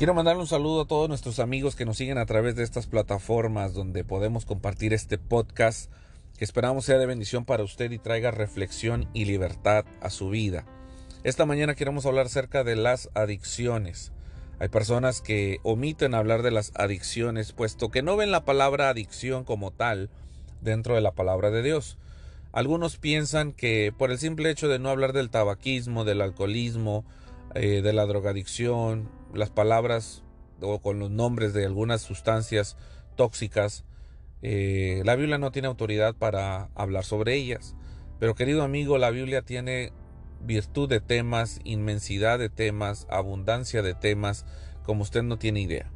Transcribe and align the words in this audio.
Quiero 0.00 0.14
mandarle 0.14 0.40
un 0.40 0.46
saludo 0.46 0.80
a 0.80 0.86
todos 0.86 1.10
nuestros 1.10 1.40
amigos 1.40 1.76
que 1.76 1.84
nos 1.84 1.98
siguen 1.98 2.16
a 2.16 2.24
través 2.24 2.56
de 2.56 2.62
estas 2.62 2.86
plataformas 2.86 3.74
donde 3.74 4.02
podemos 4.02 4.46
compartir 4.46 4.94
este 4.94 5.18
podcast 5.18 5.92
que 6.38 6.44
esperamos 6.46 6.86
sea 6.86 6.96
de 6.96 7.04
bendición 7.04 7.44
para 7.44 7.64
usted 7.64 7.90
y 7.90 7.98
traiga 7.98 8.30
reflexión 8.30 9.10
y 9.12 9.26
libertad 9.26 9.84
a 10.00 10.08
su 10.08 10.30
vida. 10.30 10.64
Esta 11.22 11.44
mañana 11.44 11.74
queremos 11.74 12.06
hablar 12.06 12.24
acerca 12.24 12.64
de 12.64 12.76
las 12.76 13.10
adicciones. 13.12 14.10
Hay 14.58 14.70
personas 14.70 15.20
que 15.20 15.58
omiten 15.64 16.14
hablar 16.14 16.40
de 16.40 16.50
las 16.50 16.72
adicciones 16.76 17.52
puesto 17.52 17.90
que 17.90 18.00
no 18.00 18.16
ven 18.16 18.30
la 18.30 18.46
palabra 18.46 18.88
adicción 18.88 19.44
como 19.44 19.70
tal 19.70 20.08
dentro 20.62 20.94
de 20.94 21.02
la 21.02 21.12
palabra 21.12 21.50
de 21.50 21.62
Dios. 21.62 21.98
Algunos 22.52 22.96
piensan 22.96 23.52
que 23.52 23.92
por 23.94 24.10
el 24.10 24.18
simple 24.18 24.48
hecho 24.48 24.66
de 24.66 24.78
no 24.78 24.88
hablar 24.88 25.12
del 25.12 25.28
tabaquismo, 25.28 26.06
del 26.06 26.22
alcoholismo, 26.22 27.04
eh, 27.54 27.82
de 27.82 27.92
la 27.92 28.06
drogadicción, 28.06 29.19
las 29.34 29.50
palabras 29.50 30.22
o 30.60 30.80
con 30.80 30.98
los 30.98 31.10
nombres 31.10 31.54
de 31.54 31.64
algunas 31.64 32.02
sustancias 32.02 32.76
tóxicas, 33.16 33.84
eh, 34.42 35.02
la 35.04 35.16
Biblia 35.16 35.38
no 35.38 35.50
tiene 35.52 35.68
autoridad 35.68 36.14
para 36.14 36.70
hablar 36.74 37.04
sobre 37.04 37.34
ellas. 37.34 37.74
Pero 38.18 38.34
querido 38.34 38.62
amigo, 38.62 38.98
la 38.98 39.10
Biblia 39.10 39.42
tiene 39.42 39.92
virtud 40.40 40.88
de 40.88 41.00
temas, 41.00 41.60
inmensidad 41.64 42.38
de 42.38 42.48
temas, 42.48 43.06
abundancia 43.10 43.82
de 43.82 43.94
temas, 43.94 44.46
como 44.84 45.02
usted 45.02 45.22
no 45.22 45.38
tiene 45.38 45.60
idea. 45.60 45.90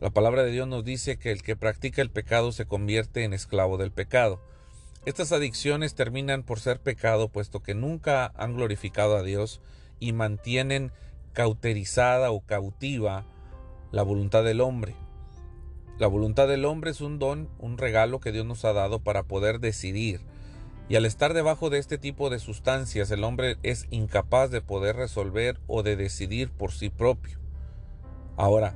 La 0.00 0.10
palabra 0.10 0.44
de 0.44 0.52
Dios 0.52 0.68
nos 0.68 0.84
dice 0.84 1.18
que 1.18 1.32
el 1.32 1.42
que 1.42 1.56
practica 1.56 2.02
el 2.02 2.10
pecado 2.10 2.52
se 2.52 2.66
convierte 2.66 3.24
en 3.24 3.32
esclavo 3.32 3.78
del 3.78 3.90
pecado. 3.90 4.40
Estas 5.06 5.32
adicciones 5.32 5.94
terminan 5.94 6.42
por 6.42 6.60
ser 6.60 6.80
pecado 6.80 7.28
puesto 7.30 7.62
que 7.62 7.74
nunca 7.74 8.32
han 8.36 8.54
glorificado 8.54 9.16
a 9.16 9.22
Dios 9.22 9.60
y 9.98 10.12
mantienen 10.12 10.92
cauterizada 11.38 12.32
o 12.32 12.40
cautiva 12.40 13.24
la 13.92 14.02
voluntad 14.02 14.42
del 14.42 14.60
hombre. 14.60 14.96
La 15.96 16.08
voluntad 16.08 16.48
del 16.48 16.64
hombre 16.64 16.90
es 16.90 17.00
un 17.00 17.20
don, 17.20 17.48
un 17.60 17.78
regalo 17.78 18.18
que 18.18 18.32
Dios 18.32 18.44
nos 18.44 18.64
ha 18.64 18.72
dado 18.72 18.98
para 18.98 19.22
poder 19.22 19.60
decidir. 19.60 20.20
Y 20.88 20.96
al 20.96 21.06
estar 21.06 21.34
debajo 21.34 21.70
de 21.70 21.78
este 21.78 21.96
tipo 21.96 22.28
de 22.28 22.40
sustancias, 22.40 23.08
el 23.12 23.22
hombre 23.22 23.56
es 23.62 23.86
incapaz 23.90 24.50
de 24.50 24.62
poder 24.62 24.96
resolver 24.96 25.60
o 25.68 25.84
de 25.84 25.94
decidir 25.94 26.50
por 26.50 26.72
sí 26.72 26.90
propio. 26.90 27.38
Ahora, 28.36 28.74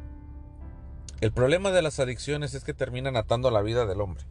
el 1.21 1.33
problema 1.33 1.73
de 1.73 1.83
las 1.83 1.99
adicciones 1.99 2.55
es 2.55 2.63
que 2.63 2.75
terminan 2.75 3.17
atando 3.17 3.51
la 3.51 3.63
vida 3.63 3.87
del 3.87 4.01
hombre, 4.01 4.23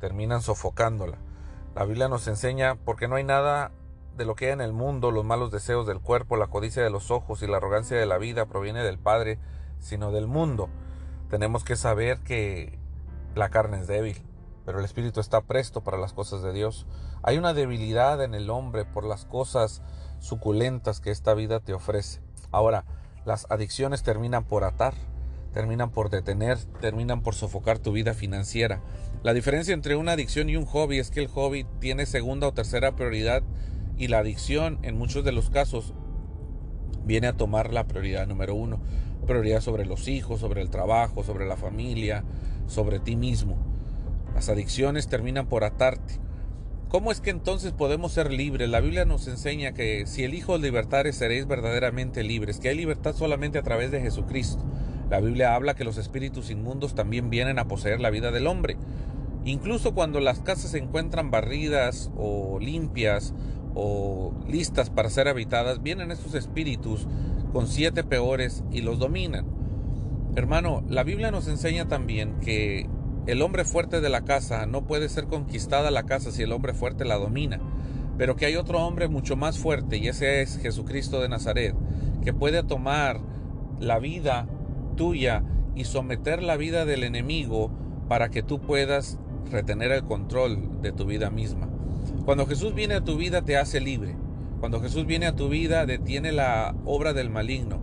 terminan 0.00 0.42
sofocándola. 0.42 1.16
La 1.74 1.86
Biblia 1.86 2.10
nos 2.10 2.28
enseña 2.28 2.74
porque 2.74 3.08
no 3.08 3.16
hay 3.16 3.24
nada 3.24 3.72
de 4.20 4.26
lo 4.26 4.34
que 4.34 4.48
hay 4.48 4.52
en 4.52 4.60
el 4.60 4.74
mundo, 4.74 5.10
los 5.10 5.24
malos 5.24 5.50
deseos 5.50 5.86
del 5.86 5.98
cuerpo, 5.98 6.36
la 6.36 6.48
codicia 6.48 6.82
de 6.82 6.90
los 6.90 7.10
ojos 7.10 7.42
y 7.42 7.46
la 7.46 7.56
arrogancia 7.56 7.96
de 7.96 8.04
la 8.04 8.18
vida 8.18 8.44
proviene 8.44 8.84
del 8.84 8.98
Padre, 8.98 9.38
sino 9.78 10.12
del 10.12 10.26
mundo. 10.26 10.68
Tenemos 11.30 11.64
que 11.64 11.74
saber 11.74 12.18
que 12.18 12.78
la 13.34 13.48
carne 13.48 13.80
es 13.80 13.86
débil, 13.86 14.22
pero 14.66 14.78
el 14.78 14.84
espíritu 14.84 15.20
está 15.20 15.40
presto 15.40 15.80
para 15.80 15.96
las 15.96 16.12
cosas 16.12 16.42
de 16.42 16.52
Dios. 16.52 16.86
Hay 17.22 17.38
una 17.38 17.54
debilidad 17.54 18.22
en 18.22 18.34
el 18.34 18.50
hombre 18.50 18.84
por 18.84 19.04
las 19.04 19.24
cosas 19.24 19.80
suculentas 20.18 21.00
que 21.00 21.12
esta 21.12 21.32
vida 21.32 21.60
te 21.60 21.72
ofrece. 21.72 22.20
Ahora, 22.50 22.84
las 23.24 23.50
adicciones 23.50 24.02
terminan 24.02 24.44
por 24.44 24.64
atar 24.64 24.92
terminan 25.52 25.90
por 25.90 26.10
detener, 26.10 26.58
terminan 26.80 27.22
por 27.22 27.34
sofocar 27.34 27.78
tu 27.78 27.92
vida 27.92 28.14
financiera. 28.14 28.80
La 29.22 29.34
diferencia 29.34 29.74
entre 29.74 29.96
una 29.96 30.12
adicción 30.12 30.48
y 30.48 30.56
un 30.56 30.64
hobby 30.64 30.98
es 30.98 31.10
que 31.10 31.20
el 31.20 31.28
hobby 31.28 31.66
tiene 31.80 32.06
segunda 32.06 32.48
o 32.48 32.52
tercera 32.52 32.96
prioridad 32.96 33.42
y 34.00 34.08
la 34.08 34.18
adicción 34.18 34.78
en 34.82 34.96
muchos 34.96 35.24
de 35.26 35.32
los 35.32 35.50
casos 35.50 35.92
viene 37.04 37.26
a 37.26 37.36
tomar 37.36 37.70
la 37.70 37.86
prioridad 37.86 38.26
número 38.26 38.54
uno. 38.54 38.80
Prioridad 39.26 39.60
sobre 39.60 39.84
los 39.84 40.08
hijos, 40.08 40.40
sobre 40.40 40.62
el 40.62 40.70
trabajo, 40.70 41.22
sobre 41.22 41.46
la 41.46 41.58
familia, 41.58 42.24
sobre 42.66 42.98
ti 42.98 43.14
mismo. 43.14 43.58
Las 44.34 44.48
adicciones 44.48 45.08
terminan 45.08 45.48
por 45.48 45.64
atarte. 45.64 46.14
¿Cómo 46.88 47.12
es 47.12 47.20
que 47.20 47.28
entonces 47.28 47.72
podemos 47.72 48.12
ser 48.12 48.32
libres? 48.32 48.70
La 48.70 48.80
Biblia 48.80 49.04
nos 49.04 49.28
enseña 49.28 49.72
que 49.72 50.06
si 50.06 50.24
el 50.24 50.32
Hijo 50.32 50.56
libertares 50.56 51.16
seréis 51.16 51.46
verdaderamente 51.46 52.22
libres, 52.22 52.58
que 52.58 52.70
hay 52.70 52.76
libertad 52.76 53.14
solamente 53.14 53.58
a 53.58 53.62
través 53.62 53.90
de 53.90 54.00
Jesucristo. 54.00 54.64
La 55.10 55.20
Biblia 55.20 55.54
habla 55.54 55.74
que 55.74 55.84
los 55.84 55.98
espíritus 55.98 56.50
inmundos 56.50 56.94
también 56.94 57.28
vienen 57.28 57.58
a 57.58 57.68
poseer 57.68 58.00
la 58.00 58.08
vida 58.08 58.30
del 58.30 58.46
hombre. 58.46 58.78
Incluso 59.44 59.94
cuando 59.94 60.20
las 60.20 60.40
casas 60.40 60.72
se 60.72 60.78
encuentran 60.78 61.30
barridas 61.30 62.10
o 62.16 62.58
limpias 62.60 63.34
o 63.74 64.34
listas 64.46 64.90
para 64.90 65.10
ser 65.10 65.28
habitadas, 65.28 65.82
vienen 65.82 66.10
estos 66.10 66.34
espíritus 66.34 67.06
con 67.52 67.66
siete 67.66 68.04
peores 68.04 68.64
y 68.70 68.82
los 68.82 68.98
dominan. 68.98 69.46
Hermano, 70.36 70.84
la 70.88 71.02
Biblia 71.02 71.30
nos 71.30 71.48
enseña 71.48 71.88
también 71.88 72.38
que 72.40 72.88
el 73.26 73.42
hombre 73.42 73.64
fuerte 73.64 74.00
de 74.00 74.08
la 74.08 74.22
casa 74.22 74.66
no 74.66 74.86
puede 74.86 75.08
ser 75.08 75.26
conquistada 75.26 75.90
la 75.90 76.04
casa 76.04 76.30
si 76.30 76.42
el 76.42 76.52
hombre 76.52 76.74
fuerte 76.74 77.04
la 77.04 77.16
domina, 77.16 77.60
pero 78.18 78.36
que 78.36 78.46
hay 78.46 78.56
otro 78.56 78.86
hombre 78.86 79.08
mucho 79.08 79.36
más 79.36 79.58
fuerte 79.58 79.96
y 79.96 80.08
ese 80.08 80.42
es 80.42 80.58
Jesucristo 80.58 81.20
de 81.20 81.28
Nazaret, 81.28 81.74
que 82.22 82.32
puede 82.32 82.62
tomar 82.62 83.20
la 83.78 83.98
vida 83.98 84.46
tuya 84.96 85.42
y 85.74 85.84
someter 85.84 86.42
la 86.42 86.56
vida 86.56 86.84
del 86.84 87.04
enemigo 87.04 87.70
para 88.08 88.30
que 88.30 88.42
tú 88.42 88.60
puedas 88.60 89.18
retener 89.50 89.92
el 89.92 90.04
control 90.04 90.82
de 90.82 90.92
tu 90.92 91.04
vida 91.04 91.30
misma. 91.30 91.68
Cuando 92.24 92.46
Jesús 92.46 92.74
viene 92.74 92.94
a 92.94 93.04
tu 93.04 93.16
vida 93.16 93.42
te 93.42 93.56
hace 93.56 93.80
libre. 93.80 94.16
Cuando 94.60 94.80
Jesús 94.80 95.06
viene 95.06 95.26
a 95.26 95.36
tu 95.36 95.48
vida 95.48 95.86
detiene 95.86 96.32
la 96.32 96.74
obra 96.84 97.12
del 97.12 97.30
maligno. 97.30 97.80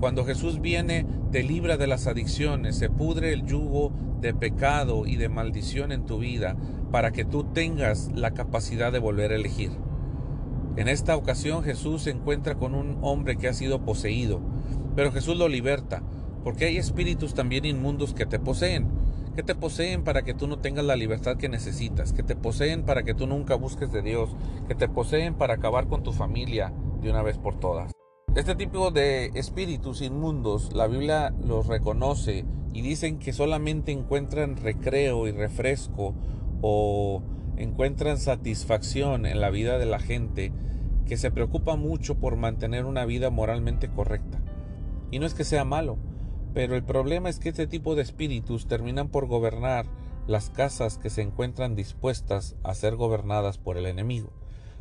Cuando 0.00 0.24
Jesús 0.24 0.60
viene 0.60 1.06
te 1.30 1.42
libra 1.42 1.76
de 1.76 1.86
las 1.86 2.06
adicciones, 2.06 2.76
se 2.76 2.90
pudre 2.90 3.32
el 3.32 3.44
yugo 3.44 3.92
de 4.20 4.34
pecado 4.34 5.06
y 5.06 5.16
de 5.16 5.28
maldición 5.28 5.92
en 5.92 6.06
tu 6.06 6.18
vida 6.18 6.56
para 6.90 7.12
que 7.12 7.24
tú 7.24 7.44
tengas 7.44 8.10
la 8.14 8.32
capacidad 8.32 8.92
de 8.92 8.98
volver 8.98 9.32
a 9.32 9.36
elegir. 9.36 9.70
En 10.76 10.88
esta 10.88 11.16
ocasión 11.16 11.62
Jesús 11.62 12.02
se 12.02 12.10
encuentra 12.10 12.56
con 12.56 12.74
un 12.74 12.98
hombre 13.02 13.36
que 13.36 13.48
ha 13.48 13.52
sido 13.52 13.84
poseído, 13.84 14.40
pero 14.96 15.12
Jesús 15.12 15.36
lo 15.36 15.48
liberta 15.48 16.02
porque 16.44 16.66
hay 16.66 16.76
espíritus 16.76 17.34
también 17.34 17.64
inmundos 17.64 18.12
que 18.12 18.26
te 18.26 18.38
poseen, 18.38 18.86
que 19.34 19.42
te 19.42 19.54
poseen 19.54 20.04
para 20.04 20.22
que 20.22 20.34
tú 20.34 20.46
no 20.46 20.58
tengas 20.58 20.84
la 20.84 20.96
libertad 20.96 21.36
que 21.36 21.48
necesitas, 21.48 22.12
que 22.12 22.22
te 22.22 22.36
poseen 22.36 22.84
para 22.84 23.02
que 23.02 23.14
tú 23.14 23.26
nunca 23.26 23.56
busques 23.56 23.90
de 23.90 24.02
Dios, 24.02 24.30
que 24.68 24.74
te 24.74 24.88
poseen 24.88 25.34
para 25.34 25.54
acabar 25.54 25.88
con 25.88 26.02
tu 26.02 26.12
familia 26.12 26.72
de 27.02 27.10
una 27.10 27.22
vez 27.22 27.38
por 27.38 27.58
todas. 27.58 27.92
Este 28.36 28.54
tipo 28.54 28.90
de 28.90 29.26
espíritus 29.34 30.02
inmundos, 30.02 30.72
la 30.72 30.86
Biblia 30.86 31.34
los 31.44 31.66
reconoce 31.66 32.44
y 32.72 32.82
dicen 32.82 33.18
que 33.18 33.32
solamente 33.32 33.92
encuentran 33.92 34.56
recreo 34.56 35.26
y 35.26 35.32
refresco 35.32 36.14
o 36.60 37.22
encuentran 37.56 38.18
satisfacción 38.18 39.26
en 39.26 39.40
la 39.40 39.50
vida 39.50 39.78
de 39.78 39.86
la 39.86 39.98
gente 39.98 40.52
que 41.06 41.16
se 41.16 41.30
preocupa 41.30 41.76
mucho 41.76 42.16
por 42.16 42.36
mantener 42.36 42.84
una 42.84 43.04
vida 43.04 43.30
moralmente 43.30 43.88
correcta. 43.88 44.40
Y 45.10 45.18
no 45.18 45.26
es 45.26 45.34
que 45.34 45.44
sea 45.44 45.64
malo, 45.64 45.98
pero 46.54 46.76
el 46.76 46.84
problema 46.84 47.28
es 47.28 47.40
que 47.40 47.48
este 47.48 47.66
tipo 47.66 47.96
de 47.96 48.02
espíritus 48.02 48.66
terminan 48.66 49.08
por 49.08 49.26
gobernar 49.26 49.86
las 50.28 50.50
casas 50.50 50.96
que 50.98 51.10
se 51.10 51.20
encuentran 51.20 51.74
dispuestas 51.74 52.56
a 52.62 52.74
ser 52.74 52.96
gobernadas 52.96 53.58
por 53.58 53.76
el 53.76 53.86
enemigo. 53.86 54.30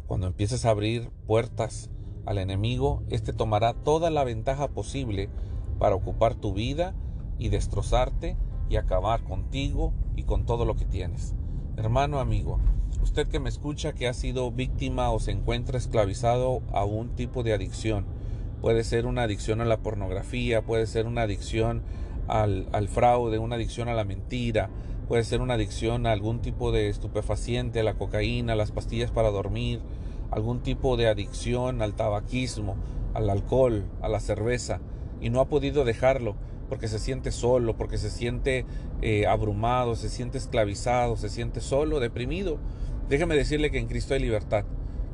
Cuando 0.06 0.28
empieces 0.28 0.66
a 0.66 0.70
abrir 0.70 1.10
puertas 1.26 1.90
al 2.26 2.38
enemigo, 2.38 3.02
éste 3.10 3.34
tomará 3.34 3.74
toda 3.74 4.12
la 4.12 4.24
ventaja 4.24 4.70
posible 4.70 5.30
para 5.80 5.96
ocupar 5.96 6.36
tu 6.36 6.54
vida 6.54 6.94
y 7.40 7.50
destrozarte 7.50 8.38
y 8.70 8.76
acabar 8.76 9.24
contigo 9.24 9.94
y 10.16 10.24
con 10.24 10.46
todo 10.46 10.66
lo 10.66 10.76
que 10.76 10.86
tienes. 10.86 11.34
Hermano 11.76 12.20
amigo, 12.20 12.60
usted 13.02 13.28
que 13.28 13.40
me 13.40 13.50
escucha 13.50 13.94
que 13.94 14.08
ha 14.08 14.14
sido 14.14 14.52
víctima 14.52 15.10
o 15.10 15.20
se 15.20 15.32
encuentra 15.32 15.80
esclavizado 15.80 16.62
a 16.72 16.86
un 16.86 17.16
tipo 17.16 17.42
de 17.42 17.54
adicción, 17.54 18.06
puede 18.64 18.86
ser 18.86 19.08
una 19.08 19.24
adicción 19.24 19.60
a 19.60 19.66
la 19.66 19.80
pornografía, 19.80 20.62
puede 20.62 20.88
ser 20.88 21.06
una 21.06 21.24
adicción 21.24 21.84
al, 22.30 22.88
fraude, 22.88 23.38
una 23.38 23.58
adicción 23.58 23.90
a 23.90 23.94
la 23.94 24.06
mentira, 24.06 24.70
puede 25.10 25.26
ser 25.26 25.42
una 25.42 25.56
adicción 25.56 26.08
a 26.08 26.14
algún 26.14 26.40
tipo 26.40 26.72
de 26.72 26.88
estupefaciente, 26.88 27.82
a 27.82 27.84
la 27.84 27.96
cocaína, 27.96 28.54
a 28.54 28.56
las 28.56 28.72
pastillas 28.72 29.12
para 29.12 29.32
dormir, 29.32 29.82
algún 30.32 30.64
tipo 30.64 30.96
de 30.96 31.10
adicción 31.10 31.82
al 31.82 31.96
tabaquismo, 31.96 32.78
al 33.14 33.30
alcohol, 33.30 33.84
a 34.02 34.08
la 34.08 34.22
cerveza, 34.22 34.80
y 35.20 35.30
no 35.30 35.42
ha 35.42 35.50
podido 35.50 35.84
dejarlo 35.84 36.38
porque 36.70 36.88
se 36.88 37.00
siente 37.00 37.34
solo, 37.34 37.76
porque 37.76 37.98
se 37.98 38.10
siente 38.10 38.66
eh, 39.02 39.28
abrumado, 39.28 39.98
se 39.98 40.08
siente 40.08 40.38
esclavizado, 40.38 41.18
se 41.18 41.28
siente 41.28 41.60
solo, 41.60 42.00
deprimido. 42.00 42.60
Déjeme 43.10 43.36
decirle 43.36 43.72
que 43.72 43.80
en 43.80 43.88
Cristo 43.88 44.14
hay 44.14 44.22
libertad. 44.22 44.64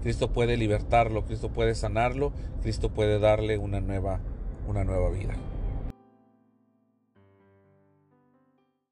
Cristo 0.01 0.31
puede 0.31 0.57
libertarlo, 0.57 1.25
Cristo 1.25 1.49
puede 1.49 1.75
sanarlo, 1.75 2.31
Cristo 2.61 2.89
puede 2.89 3.19
darle 3.19 3.57
una 3.57 3.79
nueva, 3.81 4.19
una 4.67 4.83
nueva 4.83 5.09
vida. 5.09 5.33